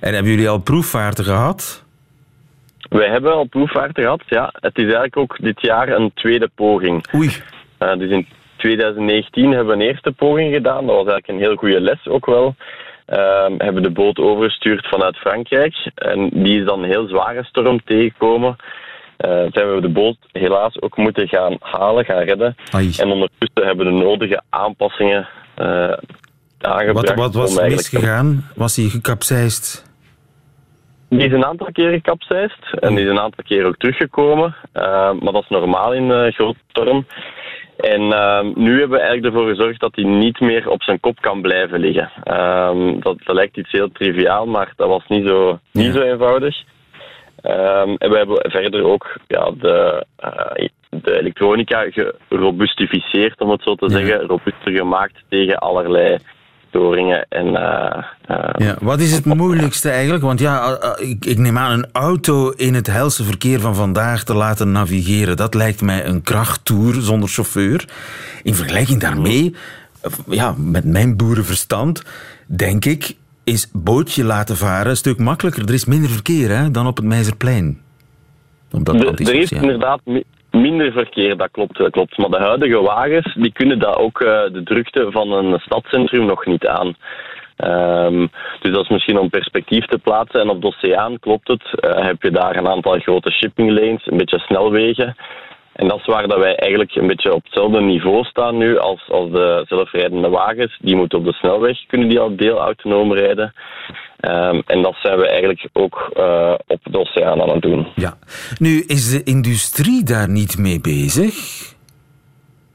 [0.00, 1.84] en hebben jullie al proefvaarten gehad?
[2.88, 4.48] Wij hebben al proefvaarten gehad, ja.
[4.52, 7.04] Het is eigenlijk ook dit jaar een tweede poging.
[7.14, 7.30] Oei.
[7.78, 8.26] dus in
[8.56, 10.86] 2019 hebben we een eerste poging gedaan.
[10.86, 12.54] Dat was eigenlijk een heel goede les ook wel.
[13.06, 15.74] Um, hebben de boot overgestuurd vanuit Frankrijk.
[15.94, 18.56] En die is dan een heel zware storm tegengekomen.
[19.26, 22.54] Uh, zijn we de boot helaas ook moeten gaan halen, gaan redden.
[22.72, 25.92] En ondertussen hebben we de nodige aanpassingen uh,
[26.58, 27.14] aangebracht.
[27.14, 28.50] Wat, wat was misgegaan?
[28.54, 29.90] Was hij gekapseist?
[31.08, 34.54] Die is een aantal keren gekapseist en die is een aantal keer ook teruggekomen.
[34.74, 34.82] Uh,
[35.20, 37.06] maar dat is normaal in een grote storm.
[37.82, 41.20] En uh, nu hebben we eigenlijk ervoor gezorgd dat hij niet meer op zijn kop
[41.20, 42.10] kan blijven liggen.
[42.38, 46.56] Um, dat, dat, lijkt iets heel triviaal, maar dat was niet zo, niet zo eenvoudig.
[47.42, 51.86] Um, en we hebben verder ook ja, de, uh, de elektronica
[52.28, 53.90] gerobustificeerd, om het zo te ja.
[53.90, 54.26] zeggen.
[54.26, 56.18] Robuuster gemaakt tegen allerlei
[56.72, 57.26] verstoringen.
[57.28, 60.22] En, uh, ja, wat is het moeilijkste eigenlijk?
[60.22, 64.34] Want ja, ik, ik, neem aan een auto in het helse verkeer van vandaag te
[64.34, 65.36] laten navigeren.
[65.36, 67.88] Dat lijkt mij een krachttoer zonder chauffeur.
[68.42, 69.54] In vergelijking daarmee,
[70.28, 72.02] ja, met mijn boerenverstand,
[72.46, 75.62] denk ik, is bootje laten varen een stuk makkelijker.
[75.62, 77.80] Er is minder verkeer hè, dan op het Meizerplein.
[78.70, 80.00] er is inderdaad
[80.52, 82.16] minder verkeer, dat klopt, dat klopt.
[82.16, 86.46] Maar de huidige wagens die kunnen dat ook uh, de drukte van een stadcentrum nog
[86.46, 86.96] niet aan.
[87.64, 90.40] Um, dus dat is misschien om perspectief te plaatsen.
[90.40, 91.62] En op de oceaan klopt het.
[91.64, 95.16] Uh, heb je daar een aantal grote shipping lanes, een beetje snelwegen.
[95.72, 99.02] En dat is waar dat wij eigenlijk een beetje op hetzelfde niveau staan nu als,
[99.08, 100.78] als de zelfrijdende wagens.
[100.80, 103.52] Die moeten op de snelweg, kunnen die al deel autonoom rijden.
[104.20, 107.86] Um, en dat zijn we eigenlijk ook uh, op de oceaan aan het doen.
[107.94, 108.14] Ja.
[108.58, 111.34] Nu, is de industrie daar niet mee bezig?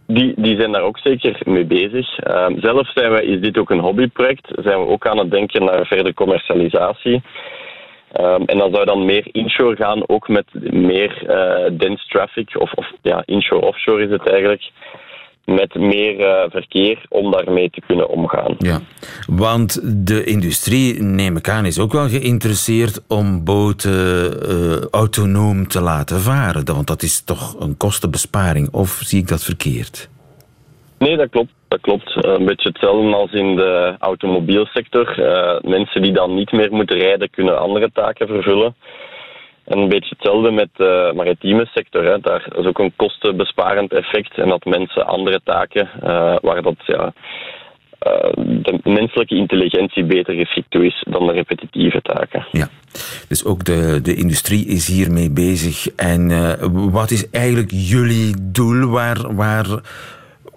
[0.07, 2.27] Die, die zijn daar ook zeker mee bezig.
[2.27, 4.47] Um, zelf zijn we, is dit ook een hobbyproject.
[4.55, 7.21] Zijn we ook aan het denken naar verdere commercialisatie.
[8.19, 12.71] Um, en dan zou dan meer inshore gaan, ook met meer uh, dense traffic, of,
[12.73, 14.71] of ja, inshore-offshore is het eigenlijk
[15.45, 18.55] met meer uh, verkeer om daarmee te kunnen omgaan.
[18.57, 18.79] Ja,
[19.27, 25.81] want de industrie, neem ik aan, is ook wel geïnteresseerd om boten uh, autonoom te
[25.81, 26.65] laten varen.
[26.65, 30.09] Want dat is toch een kostenbesparing, of zie ik dat verkeerd?
[30.97, 31.51] Nee, dat klopt.
[31.67, 32.25] Dat klopt.
[32.25, 35.19] Een beetje hetzelfde als in de automobielsector.
[35.19, 38.75] Uh, mensen die dan niet meer moeten rijden, kunnen andere taken vervullen.
[39.65, 42.03] En een beetje hetzelfde met de maritieme sector.
[42.03, 42.19] Hè.
[42.19, 44.37] Daar is ook een kostenbesparend effect.
[44.37, 47.13] En dat mensen andere taken, uh, waar dat ja,
[48.07, 52.45] uh, de menselijke intelligentie beter geschikt is dan de repetitieve taken.
[52.51, 52.67] Ja,
[53.27, 55.87] dus ook de, de industrie is hiermee bezig.
[55.95, 56.31] En
[56.91, 58.89] wat is eigenlijk jullie doel?
[58.89, 59.65] Waar, waar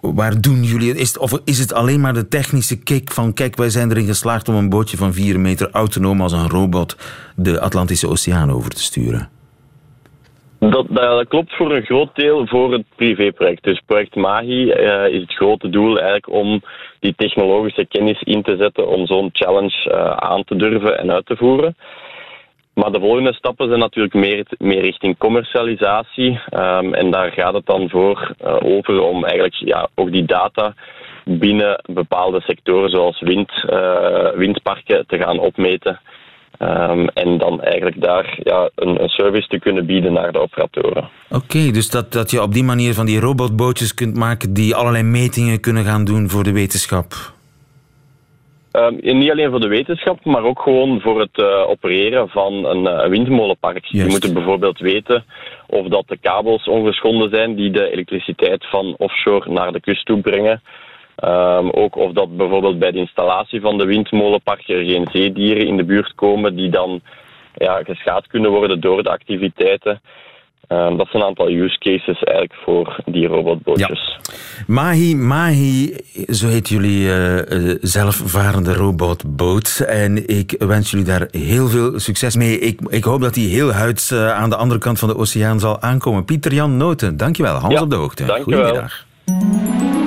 [0.00, 1.18] waar doen jullie is het?
[1.18, 4.54] Of is het alleen maar de technische kick van kijk, wij zijn erin geslaagd om
[4.54, 6.96] een bootje van 4 meter autonoom als een robot
[7.36, 9.28] de Atlantische Oceaan over te sturen?
[10.58, 13.64] Dat, dat, klopt voor een groot deel voor het privéproject.
[13.64, 16.62] Dus project MAGI uh, is het grote doel eigenlijk om
[16.98, 21.26] die technologische kennis in te zetten om zo'n challenge uh, aan te durven en uit
[21.26, 21.76] te voeren.
[22.80, 26.40] Maar de volgende stappen zijn natuurlijk meer, meer richting commercialisatie.
[26.54, 30.74] Um, en daar gaat het dan voor uh, over om eigenlijk ja, ook die data
[31.24, 36.00] binnen bepaalde sectoren zoals wind, uh, windparken te gaan opmeten.
[36.58, 41.08] Um, en dan eigenlijk daar ja, een, een, service te kunnen bieden naar de operatoren.
[41.30, 45.04] Oké, dus dat, dat je op die manier van die robotbootjes kunt maken die allerlei
[45.04, 47.14] metingen kunnen gaan doen voor de wetenschap.
[48.72, 52.82] Um, niet alleen voor de wetenschap, maar ook gewoon voor het uh, opereren van een
[52.82, 53.84] uh, windmolenpark.
[53.84, 55.24] Je moet bijvoorbeeld weten
[55.66, 60.20] of dat de kabels ongeschonden zijn die de elektriciteit van offshore naar de kust toe
[60.20, 60.62] brengen.
[61.24, 65.76] Um, ook of dat bijvoorbeeld bij de installatie van de windmolenpark er geen zeedieren in
[65.76, 67.00] de buurt komen die dan
[67.54, 70.00] ja, geschaad kunnen worden door de activiteiten.
[70.72, 74.18] Um, dat zijn een aantal use cases eigenlijk voor die robotbootjes.
[74.22, 74.34] Ja.
[74.66, 75.96] Mahi, Mahi,
[76.28, 79.84] zo heet jullie uh, zelfvarende robotboot.
[79.88, 82.58] En ik wens jullie daar heel veel succes mee.
[82.58, 85.60] Ik, ik hoop dat die heel huids uh, aan de andere kant van de oceaan
[85.60, 86.24] zal aankomen.
[86.24, 87.54] Pieter-Jan Noten, dankjewel.
[87.54, 88.24] Hans ja, op de hoogte.
[88.24, 88.64] Dankjewel.
[88.64, 89.99] Goedemiddag.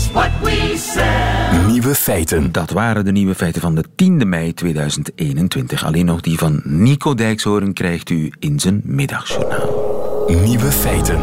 [0.00, 1.66] Is what we say.
[1.66, 2.52] Nieuwe feiten.
[2.52, 5.84] Dat waren de nieuwe feiten van de 10e mei 2021.
[5.84, 10.24] Alleen nog die van Nico Dijkshoorn krijgt u in zijn middagjournaal.
[10.28, 11.18] Nieuwe feiten.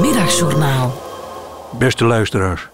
[0.00, 0.94] Middagjournaal.
[1.78, 2.68] Beste luisteraars.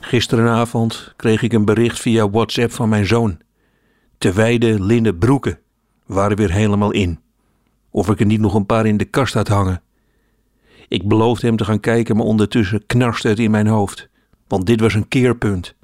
[0.00, 3.38] Gisterenavond kreeg ik een bericht via WhatsApp van mijn zoon.
[4.18, 5.58] Te wijde linnen broeken
[6.06, 7.20] waren weer helemaal in.
[7.90, 9.80] Of ik er niet nog een paar in de kast had hangen.
[10.88, 14.08] Ik beloofde hem te gaan kijken, maar ondertussen knarste het in mijn hoofd.
[14.48, 15.74] Want dit was een keerpunt.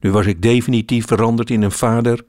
[0.00, 2.24] Nu was ik definitief veranderd in een vader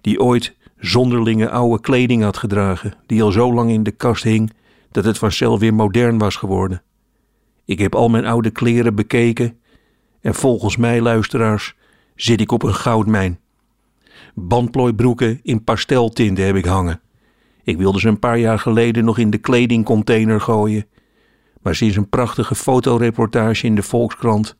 [0.00, 4.52] die ooit zonderlinge oude kleding had gedragen, die al zo lang in de kast hing
[4.90, 6.82] dat het vanzelf weer modern was geworden.
[7.64, 9.58] Ik heb al mijn oude kleren bekeken
[10.20, 11.74] en volgens mij, luisteraars,
[12.14, 13.38] zit ik op een goudmijn.
[14.34, 17.00] Bandplooibroeken in pasteltinten heb ik hangen.
[17.62, 20.86] Ik wilde ze een paar jaar geleden nog in de kledingcontainer gooien
[21.62, 24.56] maar sinds een prachtige fotoreportage in de Volkskrant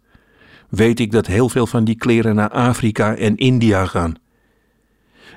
[0.68, 4.14] weet ik dat heel veel van die kleren naar Afrika en India gaan.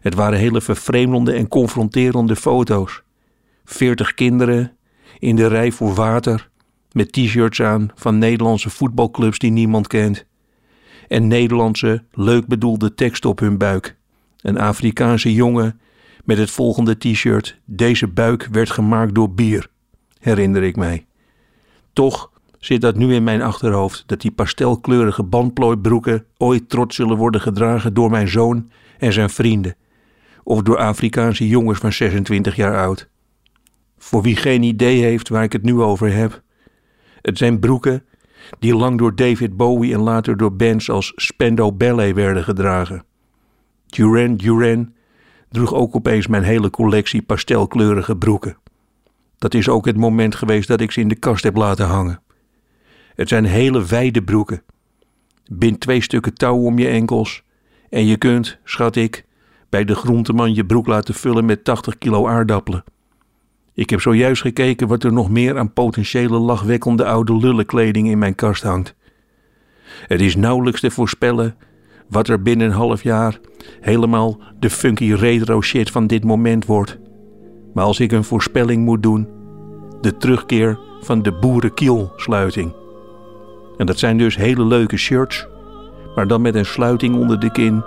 [0.01, 3.01] Het waren hele vervreemdende en confronterende foto's.
[3.65, 4.77] Veertig kinderen
[5.19, 6.49] in de rij voor water
[6.91, 10.25] met t-shirts aan van Nederlandse voetbalclubs die niemand kent.
[11.07, 13.95] En Nederlandse, leuk bedoelde tekst op hun buik.
[14.41, 15.79] Een Afrikaanse jongen
[16.23, 19.67] met het volgende t-shirt: Deze buik werd gemaakt door bier,
[20.19, 21.05] herinner ik mij.
[21.93, 27.41] Toch zit dat nu in mijn achterhoofd dat die pastelkleurige bandplooibroeken ooit trots zullen worden
[27.41, 29.75] gedragen door mijn zoon en zijn vrienden,
[30.43, 33.09] of door Afrikaanse jongens van 26 jaar oud.
[33.97, 36.41] Voor wie geen idee heeft waar ik het nu over heb,
[37.21, 38.05] het zijn broeken
[38.59, 43.03] die lang door David Bowie en later door bands als Spendo Ballet werden gedragen.
[43.85, 44.93] Duran Duran
[45.49, 48.57] droeg ook opeens mijn hele collectie pastelkleurige broeken.
[49.43, 52.21] Dat is ook het moment geweest dat ik ze in de kast heb laten hangen.
[53.15, 54.63] Het zijn hele wijde broeken.
[55.51, 57.43] Bind twee stukken touw om je enkels
[57.89, 59.25] en je kunt, schat ik,
[59.69, 62.83] bij de groenteman je broek laten vullen met 80 kilo aardappelen.
[63.73, 68.35] Ik heb zojuist gekeken wat er nog meer aan potentiële lachwekkende oude lullenkleding in mijn
[68.35, 68.95] kast hangt.
[70.07, 71.55] Het is nauwelijks te voorspellen
[72.09, 73.39] wat er binnen een half jaar
[73.81, 77.01] helemaal de funky retro shit van dit moment wordt.
[77.73, 79.27] Maar als ik een voorspelling moet doen,
[80.01, 82.73] de terugkeer van de boerenkielsluiting.
[83.77, 85.47] En dat zijn dus hele leuke shirts,
[86.15, 87.83] maar dan met een sluiting onder de kin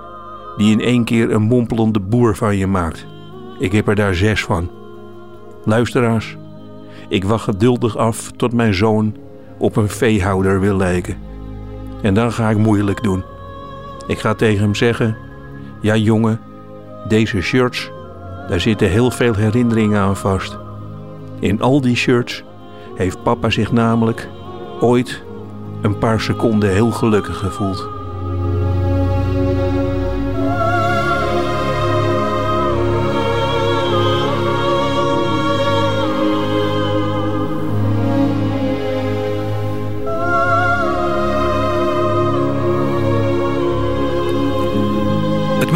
[0.57, 3.07] die in één keer een mompelende boer van je maakt.
[3.59, 4.71] Ik heb er daar zes van.
[5.65, 6.37] Luisteraars,
[7.09, 9.17] ik wacht geduldig af tot mijn zoon
[9.59, 11.17] op een veehouder wil lijken.
[12.03, 13.25] En dan ga ik moeilijk doen.
[14.07, 15.17] Ik ga tegen hem zeggen:
[15.81, 16.41] Ja, jongen,
[17.09, 17.91] deze shirts,
[18.49, 20.59] daar zitten heel veel herinneringen aan vast.
[21.41, 22.45] In al die shirts
[22.95, 24.29] heeft papa zich namelijk
[24.81, 25.25] ooit
[25.83, 27.96] een paar seconden heel gelukkig gevoeld.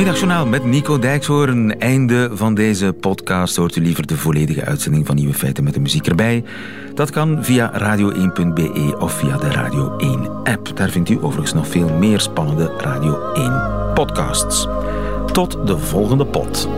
[0.00, 1.78] Middagjournaal met Nico Dijkshoorn.
[1.78, 3.56] Einde van deze podcast.
[3.56, 6.44] Hoort u liever de volledige uitzending van Nieuwe Feiten met de muziek erbij?
[6.94, 10.76] Dat kan via radio1.be of via de Radio 1 app.
[10.76, 13.62] Daar vindt u overigens nog veel meer spannende Radio 1
[13.94, 14.68] podcasts.
[15.32, 16.68] Tot de volgende pot.